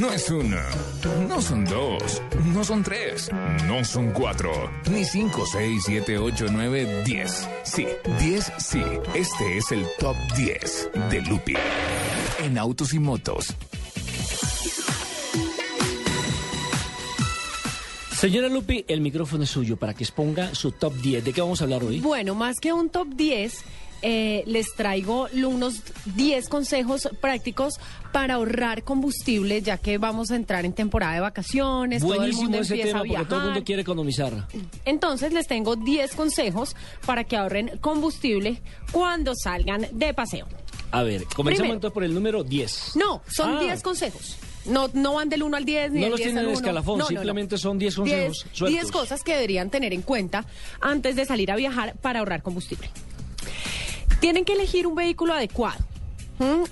[0.00, 0.64] No es una,
[1.28, 2.22] no son dos,
[2.54, 3.30] no son tres,
[3.66, 4.52] no son cuatro,
[4.90, 7.48] ni cinco, seis, siete, ocho, nueve, diez.
[7.64, 7.86] Sí,
[8.20, 8.82] diez, sí.
[9.14, 11.54] Este es el top 10 de Lupi
[12.44, 13.54] en autos y motos.
[18.18, 21.24] Señora Lupi, el micrófono es suyo para que exponga su top 10.
[21.24, 22.00] ¿De qué vamos a hablar hoy?
[22.00, 23.64] Bueno, más que un top 10,
[24.02, 25.82] eh, les traigo unos
[26.16, 27.74] 10 consejos prácticos
[28.12, 32.42] para ahorrar combustible, ya que vamos a entrar en temporada de vacaciones, todo el Buenísimo
[32.44, 34.46] mundo ese empieza tema a porque todo el mundo quiere economizar.
[34.84, 36.74] Entonces les tengo 10 consejos
[37.06, 38.60] para que ahorren combustible
[38.92, 40.46] cuando salgan de paseo.
[40.90, 41.74] A ver, comencemos Primero.
[41.74, 42.92] entonces por el número 10.
[42.96, 43.60] No, son Ah.
[43.60, 44.36] 10 consejos.
[44.64, 46.50] No, no van del 1 al 10 ni No del los 10 tienen al en
[46.50, 46.58] 1.
[46.60, 48.68] escalafón, simplemente son 10 consejos sueltos.
[48.80, 50.44] 10 cosas que deberían tener en cuenta
[50.80, 52.90] antes de salir a viajar para ahorrar combustible.
[54.20, 55.84] Tienen que elegir un vehículo adecuado.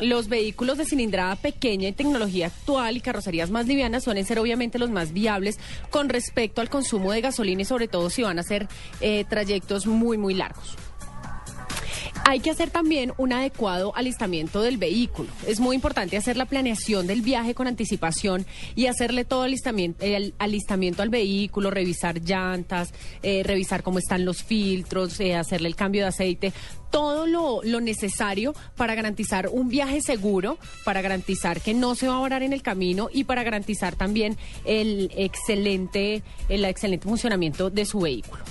[0.00, 4.78] Los vehículos de cilindrada pequeña y tecnología actual y carrocerías más livianas suelen ser obviamente
[4.78, 5.58] los más viables
[5.90, 8.68] con respecto al consumo de gasolina y sobre todo si van a hacer
[9.00, 10.76] eh, trayectos muy muy largos.
[12.28, 15.28] Hay que hacer también un adecuado alistamiento del vehículo.
[15.46, 20.34] Es muy importante hacer la planeación del viaje con anticipación y hacerle todo alistamiento, el
[20.40, 26.02] alistamiento al vehículo, revisar llantas, eh, revisar cómo están los filtros, eh, hacerle el cambio
[26.02, 26.52] de aceite,
[26.90, 32.16] todo lo, lo necesario para garantizar un viaje seguro, para garantizar que no se va
[32.16, 37.84] a varar en el camino y para garantizar también el excelente, el excelente funcionamiento de
[37.84, 38.42] su vehículo.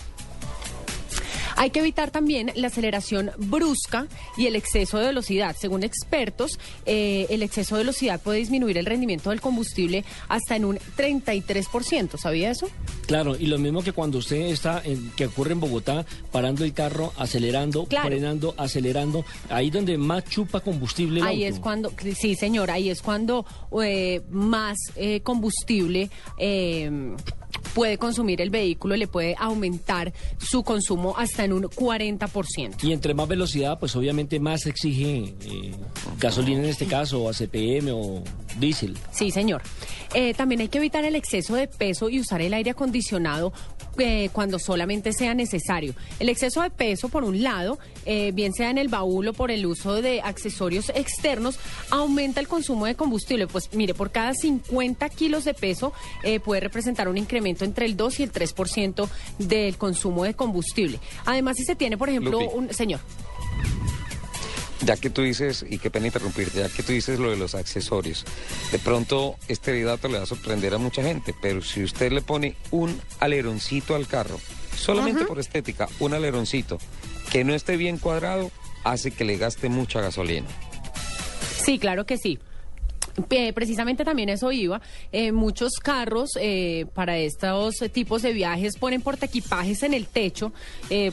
[1.55, 5.55] Hay que evitar también la aceleración brusca y el exceso de velocidad.
[5.59, 10.65] Según expertos, eh, el exceso de velocidad puede disminuir el rendimiento del combustible hasta en
[10.65, 12.17] un 33%.
[12.17, 12.67] ¿Sabía eso?
[13.07, 16.73] Claro, y lo mismo que cuando usted está, en- que ocurre en Bogotá, parando el
[16.73, 18.07] carro, acelerando, Claro.
[18.07, 21.55] frenando, acelerando, ahí donde más chupa combustible el Ahí auto.
[21.55, 23.45] es cuando, sí señor, ahí es cuando
[23.83, 26.89] eh, más eh, combustible eh,
[27.75, 32.81] puede consumir el vehículo, le puede aumentar su consumo hasta en un 40%.
[32.81, 35.72] Y entre más velocidad, pues obviamente más exige eh,
[36.17, 38.23] gasolina en este caso, o ACPM o
[38.59, 38.97] diésel.
[39.11, 39.61] Sí, señor.
[40.13, 43.51] Eh, también hay que evitar el exceso de peso y usar el aire acondicionado
[43.97, 45.93] eh, cuando solamente sea necesario.
[46.19, 49.51] El exceso de peso, por un lado, eh, bien sea en el baúl o por
[49.51, 51.57] el uso de accesorios externos,
[51.91, 53.47] aumenta el consumo de combustible.
[53.47, 57.95] Pues mire, por cada 50 kilos de peso eh, puede representar un incremento entre el
[57.95, 59.07] 2 y el 3%
[59.39, 60.99] del consumo de combustible.
[61.25, 62.53] Además, si se tiene, por ejemplo, Lupi.
[62.53, 62.73] un...
[62.73, 62.99] Señor.
[64.81, 67.56] Ya que tú dices, y qué pena interrumpirte, ya que tú dices lo de los
[67.56, 68.25] accesorios,
[68.72, 72.22] de pronto este dato le va a sorprender a mucha gente, pero si usted le
[72.22, 74.40] pone un aleroncito al carro,
[74.75, 76.78] solamente por estética, un aleroncito
[77.31, 78.52] que no esté bien cuadrado,
[78.84, 80.47] hace que le gaste mucha gasolina.
[81.63, 82.40] Sí, claro que sí.
[83.30, 84.81] Eh, precisamente también eso iba.
[85.12, 90.52] Eh, muchos carros eh, para estos tipos de viajes ponen portaequipajes en el techo,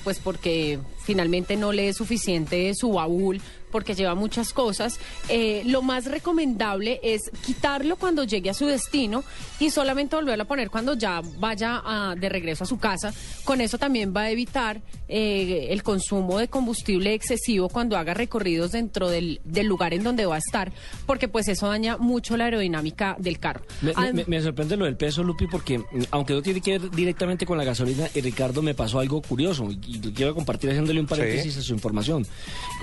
[0.02, 3.40] pues porque finalmente no le es suficiente su baúl,
[3.70, 4.98] porque lleva muchas cosas.
[5.30, 9.24] Eh, lo más recomendable es quitarlo cuando llegue a su destino
[9.60, 13.14] y solamente volverlo a poner cuando ya vaya a- de regreso a su casa.
[13.44, 18.72] Con eso también va a evitar eh, el consumo de combustible excesivo cuando haga recorridos
[18.72, 20.72] dentro del, del lugar en donde va a estar,
[21.06, 23.62] porque pues eso daña mucho la aerodinámica del carro.
[23.82, 26.78] Me, Adem- me- me sorprende lo del peso, Lupi, porque mm, aunque no tiene que
[26.78, 31.00] ver directamente con la gasolina, eh, Ricardo me pasó algo curioso y, quiero compartir haciéndole
[31.00, 31.60] un paréntesis Sí.
[31.60, 32.26] a su información.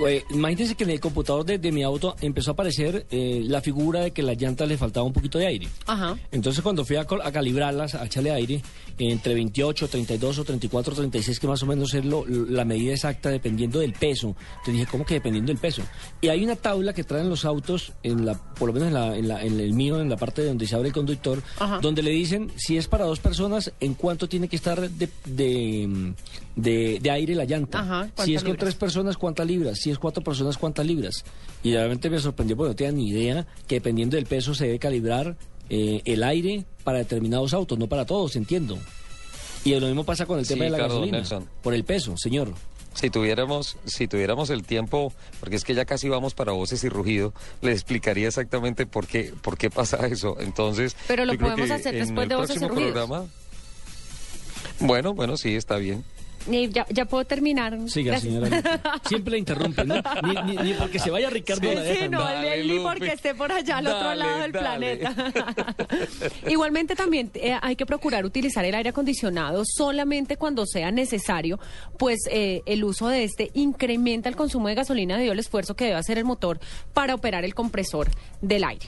[0.08, 3.62] Eh, imagínense que en el computador de, de mi auto empezó a aparecer eh, la
[3.62, 5.68] figura de que las llantas le faltaba un poquito de aire.
[5.86, 6.18] Ajá.
[6.31, 8.62] Entonces cuando fui a, calibrarlas, a echarle aire,
[8.98, 13.30] entre 28, 32 o 34, 36, que más o menos es lo- la medida exacta
[13.30, 14.36] dependiendo del peso.
[14.59, 15.81] Entonces dije, ¿cómo que dependiendo del peso?
[16.22, 19.18] Y hay una tabla que traen los autos, en la, por lo menos en, la-
[19.18, 21.80] en la- en el mío, en la parte donde se abre el conductor, Ajá.
[21.81, 26.14] donde le dicen si es para dos personas, en cuánto tiene que estar de, de,
[26.56, 27.80] de- de aire la llanta.
[27.80, 29.80] Ajá, si ¿cuántas es con tres personas, ¿cuántas libras?
[29.80, 31.24] Si es cuatro personas, ¿cuántas libras?
[31.64, 34.80] Y realmente me sorprendió porque no tenía ni idea que dependiendo del peso se debe
[34.80, 35.36] calibrar
[35.69, 38.78] eh, el aire para determinados autos, no para todos, entiendo.
[39.63, 41.48] Y lo mismo pasa con el Sí, tema de la claro, gasolina, Nelson.
[41.62, 42.54] por el peso, señor.
[42.96, 46.90] Si tuviéramos, si tuviéramos el tiempo, porque es que ya casi vamos para voces y
[46.90, 50.38] rugido, les explicaría exactamente por qué, por qué pasa eso.
[50.40, 53.25] Entonces, Pero lo podemos hacer en después el de Voces y programa-
[54.80, 56.04] Bueno, bueno, sí, está bien.
[56.51, 57.77] Eh, ya, ya puedo terminar.
[57.88, 58.33] Siga, Gracias.
[58.33, 58.81] señora.
[59.07, 59.95] Siempre la interrumpe, ¿no?
[60.24, 62.83] Ni, ni- ni porque se vaya Ricardo Sí, la sí, no, Dale, ni Lupe.
[62.83, 64.97] porque esté por allá al otro lado del dale.
[64.97, 65.31] planeta.
[66.47, 71.59] Igualmente también eh, hay que procurar utilizar el aire acondicionado solamente cuando sea necesario,
[71.97, 75.86] pues eh, el uso de este incrementa el consumo de gasolina debido al esfuerzo que
[75.86, 76.59] debe hacer el motor
[76.94, 78.09] para operar el compresor
[78.41, 78.88] del aire.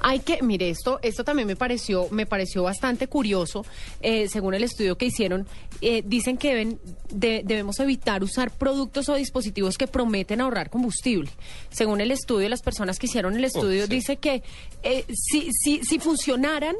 [0.00, 3.64] Hay que, mire, esto, esto también me pareció, me pareció bastante curioso.
[4.00, 5.46] Eh, según el estudio que hicieron,
[5.80, 11.30] eh, dicen que deben, de- debemos evitar usar productos o dispositivos que prometen ahorrar combustible.
[11.70, 13.90] Según el estudio, las personas que hicieron el estudio sí.
[13.90, 14.42] dice que
[14.82, 16.76] eh, si, si, si funcionaran,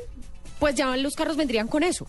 [0.59, 2.07] pues ya los carros vendrían con eso.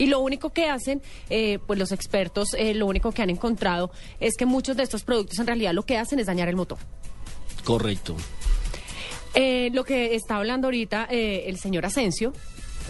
[0.00, 3.90] Y lo único que hacen, eh, pues los expertos, eh, lo único que han encontrado
[4.20, 6.78] es que muchos de estos productos en realidad lo que hacen es dañar el motor.
[7.64, 8.14] Correcto.
[9.34, 12.32] Eh, lo que está hablando ahorita eh, el señor Asensio,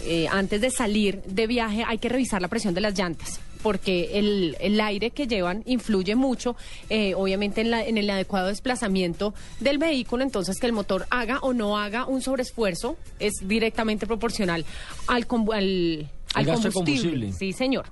[0.05, 3.41] eh, antes de salir de viaje hay que revisar la presión de las llantas.
[3.63, 6.55] Porque el, el aire que llevan influye mucho,
[6.91, 10.23] eh, obviamente, en, la- en el adecuado desplazamiento del vehículo.
[10.23, 14.65] Entonces, que el motor haga o no haga un sobreesfuerzo es directamente proporcional
[15.09, 17.33] al, al, Al combustible.
[17.33, 17.87] Sí, señor.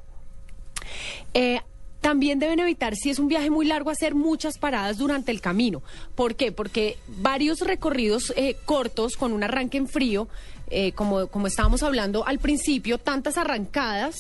[1.35, 1.59] Eh,
[2.07, 5.83] también deben evitar, si es un viaje muy largo, hacer muchas paradas durante el camino.
[6.15, 6.53] ¿Por qué?
[6.53, 10.29] Porque varios recorridos eh, cortos con un arranque en frío,
[10.71, 14.15] eh, como, como estábamos hablando al principio, tantas arrancadas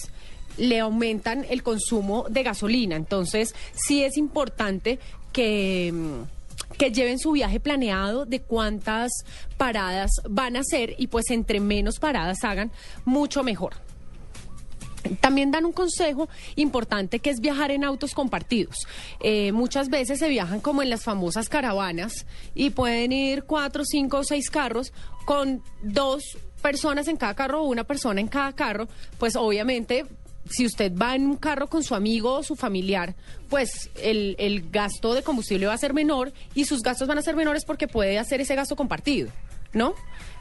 [0.56, 2.96] le aumentan el consumo de gasolina.
[2.96, 4.98] Entonces, sí es importante
[5.32, 5.92] que...
[5.94, 6.36] mm,
[6.78, 9.12] que lleven su viaje planeado de cuántas
[9.56, 12.72] paradas van a hacer y pues entre menos paradas hagan,
[13.04, 13.85] mucho mejor.
[15.20, 18.86] También dan un consejo importante que es viajar en autos compartidos.
[19.20, 24.18] Eh, muchas veces se viajan como en las famosas caravanas y pueden ir cuatro, cinco
[24.18, 24.92] o seis carros
[25.24, 26.22] con dos
[26.62, 28.88] personas en cada carro o una persona en cada carro.
[29.18, 30.06] Pues obviamente,
[30.48, 33.14] si usted va en un carro con su amigo o su familiar,
[33.48, 37.22] pues el, el gasto de combustible va a ser menor y sus gastos van a
[37.22, 39.30] ser menores porque puede hacer ese gasto compartido,
[39.76, 39.94] ¿no?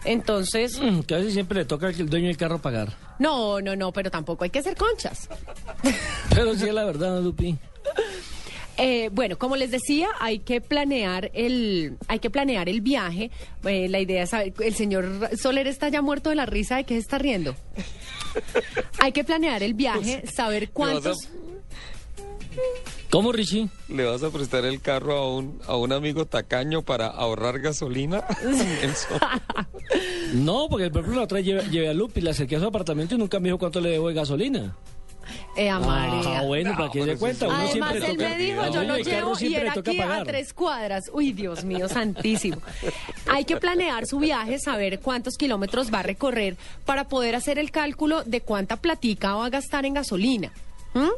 [0.05, 0.79] Entonces...
[0.81, 2.93] Mm, Casi siempre le toca al dueño del carro pagar.
[3.19, 5.29] No, no, no, pero tampoco hay que hacer conchas.
[6.33, 7.57] Pero sí es la verdad, ¿no, Lupi.
[8.77, 13.31] Eh, bueno, como les decía, hay que planear el, hay que planear el viaje.
[13.63, 16.83] Eh, la idea es saber, el señor Soler está ya muerto de la risa de
[16.83, 17.55] que se está riendo.
[18.99, 21.29] hay que planear el viaje, saber cuántos.
[23.09, 23.69] ¿Cómo, Richie?
[23.87, 28.23] ¿Le vas a prestar el carro a un, a un amigo tacaño para ahorrar gasolina?
[30.33, 32.65] No, porque por ejemplo la otra vez llevé, llevé a Lupi, le acerqué a su
[32.65, 34.75] apartamento y nunca me dijo cuánto le debo de gasolina.
[35.55, 36.39] Eh, a María.
[36.39, 37.47] Ah, bueno, para que se cuenta.
[37.47, 40.53] Uno Además, siempre él toca- me dijo, yo lo llevo y era aquí a tres
[40.53, 41.09] cuadras.
[41.13, 42.57] Uy, Dios mío, santísimo.
[43.27, 47.71] Hay que planear su viaje, saber cuántos kilómetros va a recorrer para poder hacer el
[47.71, 50.51] cálculo de cuánta platica va a gastar en gasolina.
[50.95, 51.09] ¿M?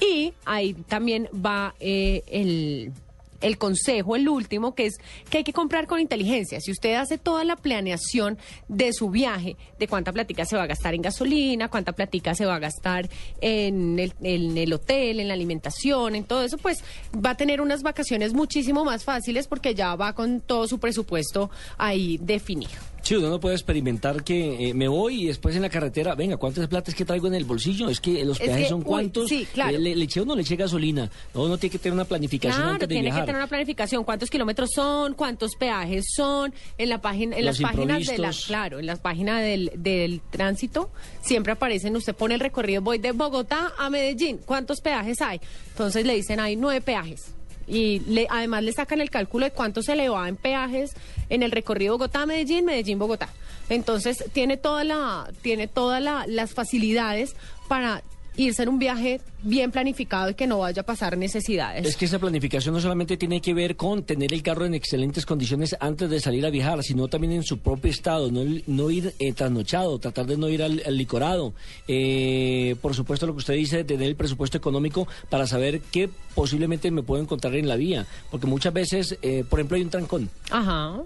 [0.00, 2.92] Y ahí también va eh, el,
[3.40, 6.60] el consejo, el último, que es que hay que comprar con inteligencia.
[6.60, 8.38] Si usted hace toda la planeación
[8.68, 12.46] de su viaje, de cuánta platica se va a gastar en gasolina, cuánta platica se
[12.46, 13.08] va a gastar
[13.40, 16.82] en el, en el hotel, en la alimentación, en todo eso, pues
[17.14, 21.50] va a tener unas vacaciones muchísimo más fáciles porque ya va con todo su presupuesto
[21.78, 22.89] ahí definido.
[23.10, 26.36] Sí, uno no puede experimentar que eh, me voy y después en la carretera, venga,
[26.36, 27.88] ¿cuántas platas que traigo en el bolsillo?
[27.88, 29.28] Es que los Es peajes que, son uy, cuántos.
[29.28, 29.76] sí, claro.
[29.76, 31.10] Eh, le, le eché o no le eché gasolina.
[31.34, 33.22] No, uno tiene que tener una planificación Claro, antes de tiene viajar.
[33.22, 34.04] que tener una planificación.
[34.04, 35.14] ¿Cuántos kilómetros son?
[35.14, 36.54] ¿Cuántos peajes son?
[36.78, 40.20] En la página, en Los las páginas de la, claro, en las páginas del, del
[40.30, 41.96] tránsito siempre aparecen.
[41.96, 44.38] Usted pone el recorrido, voy de Bogotá a Medellín.
[44.46, 45.40] ¿Cuántos peajes hay?
[45.70, 47.34] Entonces le dicen hay nueve peajes.
[47.72, 50.90] Y le, además le sacan el cálculo de cuánto se le va en peajes
[51.28, 53.28] en el recorrido Bogotá-Medellín, Medellín-Bogotá.
[53.68, 57.36] Entonces tiene toda la, tiene todas la- las facilidades
[57.68, 58.02] para
[58.36, 61.86] irse en un viaje bien planificado y que no vaya a pasar necesidades.
[61.86, 65.26] Es que esa planificación no solamente tiene que ver con tener el carro en excelentes
[65.26, 69.14] condiciones antes de salir a viajar, sino también en su propio estado, no, no ir
[69.18, 71.54] eh, trasnochado, tratar de no ir al, al licorado.
[71.88, 76.90] Eh, por supuesto, lo que usted dice, tener el presupuesto económico para saber qué posiblemente
[76.90, 80.30] me puedo encontrar en la vía, porque muchas veces, eh, por ejemplo, hay un trancón.
[80.50, 81.02] Ajá.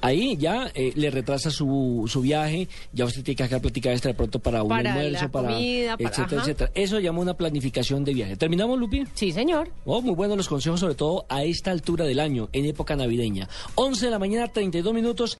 [0.00, 4.10] Ahí ya eh, le retrasa su, su viaje, ya usted tiene que sacar plática extra
[4.10, 6.50] de pronto para un Para almuerzo, para comida, para- etcétera, ajá.
[6.50, 6.70] etcétera.
[6.74, 8.36] Eso llama una planificación de viaje.
[8.36, 9.04] ¿Terminamos, Lupi?
[9.14, 9.70] Sí, señor.
[9.84, 13.48] Oh, muy buenos los consejos, sobre todo a esta altura del año, en época navideña.
[13.74, 15.34] 11 de la mañana, 32 minutos.